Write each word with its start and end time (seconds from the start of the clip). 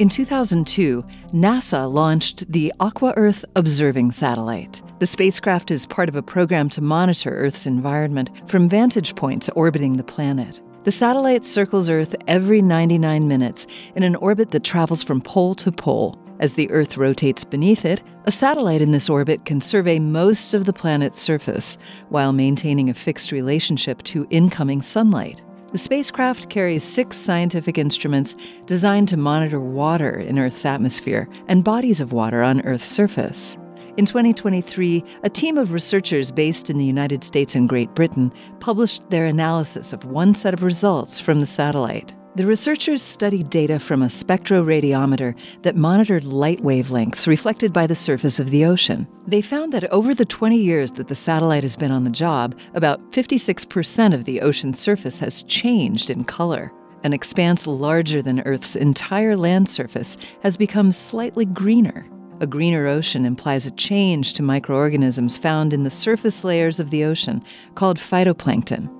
In 0.00 0.08
2002, 0.08 1.04
NASA 1.34 1.92
launched 1.92 2.50
the 2.50 2.72
Aqua 2.80 3.12
Earth 3.18 3.44
Observing 3.54 4.12
Satellite. 4.12 4.80
The 4.98 5.06
spacecraft 5.06 5.70
is 5.70 5.84
part 5.84 6.08
of 6.08 6.16
a 6.16 6.22
program 6.22 6.70
to 6.70 6.80
monitor 6.80 7.36
Earth's 7.36 7.66
environment 7.66 8.30
from 8.48 8.66
vantage 8.66 9.14
points 9.14 9.50
orbiting 9.50 9.98
the 9.98 10.02
planet. 10.02 10.62
The 10.84 10.90
satellite 10.90 11.44
circles 11.44 11.90
Earth 11.90 12.16
every 12.26 12.62
99 12.62 13.28
minutes 13.28 13.66
in 13.94 14.02
an 14.02 14.16
orbit 14.16 14.52
that 14.52 14.64
travels 14.64 15.02
from 15.02 15.20
pole 15.20 15.54
to 15.56 15.70
pole. 15.70 16.18
As 16.38 16.54
the 16.54 16.70
Earth 16.70 16.96
rotates 16.96 17.44
beneath 17.44 17.84
it, 17.84 18.02
a 18.24 18.32
satellite 18.32 18.80
in 18.80 18.92
this 18.92 19.10
orbit 19.10 19.44
can 19.44 19.60
survey 19.60 19.98
most 19.98 20.54
of 20.54 20.64
the 20.64 20.72
planet's 20.72 21.20
surface 21.20 21.76
while 22.08 22.32
maintaining 22.32 22.88
a 22.88 22.94
fixed 22.94 23.32
relationship 23.32 24.02
to 24.04 24.26
incoming 24.30 24.80
sunlight. 24.80 25.42
The 25.72 25.78
spacecraft 25.78 26.50
carries 26.50 26.82
six 26.82 27.16
scientific 27.16 27.78
instruments 27.78 28.34
designed 28.66 29.06
to 29.08 29.16
monitor 29.16 29.60
water 29.60 30.18
in 30.18 30.36
Earth's 30.36 30.64
atmosphere 30.64 31.28
and 31.46 31.62
bodies 31.62 32.00
of 32.00 32.12
water 32.12 32.42
on 32.42 32.60
Earth's 32.62 32.88
surface. 32.88 33.56
In 33.96 34.04
2023, 34.04 35.04
a 35.22 35.30
team 35.30 35.56
of 35.56 35.72
researchers 35.72 36.32
based 36.32 36.70
in 36.70 36.78
the 36.78 36.84
United 36.84 37.22
States 37.22 37.54
and 37.54 37.68
Great 37.68 37.94
Britain 37.94 38.32
published 38.58 39.08
their 39.10 39.26
analysis 39.26 39.92
of 39.92 40.06
one 40.06 40.34
set 40.34 40.54
of 40.54 40.64
results 40.64 41.20
from 41.20 41.38
the 41.38 41.46
satellite. 41.46 42.16
The 42.36 42.46
researchers 42.46 43.02
studied 43.02 43.50
data 43.50 43.80
from 43.80 44.02
a 44.02 44.06
spectroradiometer 44.06 45.34
that 45.62 45.74
monitored 45.74 46.24
light 46.24 46.60
wavelengths 46.60 47.26
reflected 47.26 47.72
by 47.72 47.88
the 47.88 47.96
surface 47.96 48.38
of 48.38 48.50
the 48.50 48.64
ocean. 48.64 49.08
They 49.26 49.42
found 49.42 49.72
that 49.72 49.90
over 49.92 50.14
the 50.14 50.24
20 50.24 50.56
years 50.56 50.92
that 50.92 51.08
the 51.08 51.16
satellite 51.16 51.64
has 51.64 51.76
been 51.76 51.90
on 51.90 52.04
the 52.04 52.10
job, 52.10 52.56
about 52.74 53.10
56% 53.10 54.14
of 54.14 54.26
the 54.26 54.42
ocean 54.42 54.74
surface 54.74 55.18
has 55.18 55.42
changed 55.42 56.08
in 56.08 56.22
color. 56.22 56.72
An 57.02 57.12
expanse 57.12 57.66
larger 57.66 58.22
than 58.22 58.42
Earth's 58.42 58.76
entire 58.76 59.36
land 59.36 59.68
surface 59.68 60.16
has 60.44 60.56
become 60.56 60.92
slightly 60.92 61.44
greener. 61.44 62.06
A 62.38 62.46
greener 62.46 62.86
ocean 62.86 63.26
implies 63.26 63.66
a 63.66 63.72
change 63.72 64.34
to 64.34 64.44
microorganisms 64.44 65.36
found 65.36 65.72
in 65.72 65.82
the 65.82 65.90
surface 65.90 66.44
layers 66.44 66.78
of 66.78 66.90
the 66.90 67.04
ocean, 67.04 67.42
called 67.74 67.98
phytoplankton. 67.98 68.99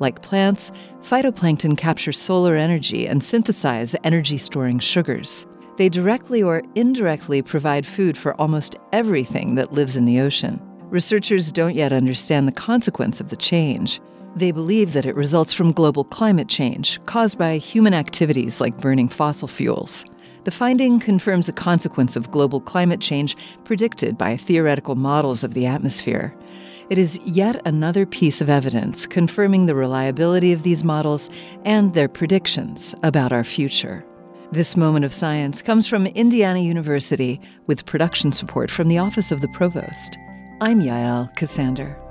Like 0.00 0.22
plants, 0.22 0.72
phytoplankton 1.02 1.76
capture 1.76 2.10
solar 2.10 2.56
energy 2.56 3.06
and 3.06 3.22
synthesize 3.22 3.94
energy 4.02 4.38
storing 4.38 4.78
sugars. 4.78 5.46
They 5.76 5.88
directly 5.88 6.42
or 6.42 6.62
indirectly 6.74 7.42
provide 7.42 7.86
food 7.86 8.16
for 8.16 8.34
almost 8.40 8.76
everything 8.92 9.54
that 9.54 9.72
lives 9.72 9.96
in 9.96 10.06
the 10.06 10.20
ocean. 10.20 10.60
Researchers 10.88 11.52
don't 11.52 11.74
yet 11.74 11.92
understand 11.92 12.48
the 12.48 12.52
consequence 12.52 13.20
of 13.20 13.28
the 13.28 13.36
change. 13.36 14.00
They 14.34 14.52
believe 14.52 14.92
that 14.94 15.06
it 15.06 15.16
results 15.16 15.52
from 15.52 15.72
global 15.72 16.04
climate 16.04 16.48
change 16.48 16.98
caused 17.04 17.38
by 17.38 17.58
human 17.58 17.94
activities 17.94 18.60
like 18.60 18.80
burning 18.80 19.08
fossil 19.08 19.48
fuels. 19.48 20.04
The 20.44 20.50
finding 20.50 20.98
confirms 20.98 21.48
a 21.48 21.52
consequence 21.52 22.16
of 22.16 22.30
global 22.30 22.60
climate 22.60 23.00
change 23.00 23.36
predicted 23.64 24.16
by 24.16 24.36
theoretical 24.36 24.94
models 24.94 25.44
of 25.44 25.52
the 25.52 25.66
atmosphere. 25.66 26.34
It 26.90 26.98
is 26.98 27.20
yet 27.24 27.64
another 27.64 28.04
piece 28.04 28.40
of 28.40 28.50
evidence 28.50 29.06
confirming 29.06 29.66
the 29.66 29.76
reliability 29.76 30.52
of 30.52 30.64
these 30.64 30.82
models 30.82 31.30
and 31.64 31.94
their 31.94 32.08
predictions 32.08 32.96
about 33.04 33.30
our 33.30 33.44
future. 33.44 34.04
This 34.50 34.76
moment 34.76 35.04
of 35.04 35.12
science 35.12 35.62
comes 35.62 35.86
from 35.86 36.08
Indiana 36.08 36.58
University 36.58 37.40
with 37.68 37.86
production 37.86 38.32
support 38.32 38.72
from 38.72 38.88
the 38.88 38.98
Office 38.98 39.30
of 39.30 39.40
the 39.40 39.46
Provost. 39.50 40.18
I'm 40.60 40.80
Yael 40.80 41.32
Ksander. 41.36 42.09